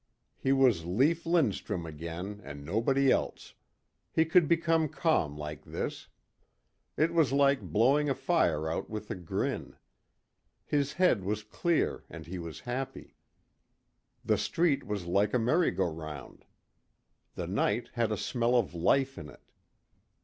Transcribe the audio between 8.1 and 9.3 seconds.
fire out with a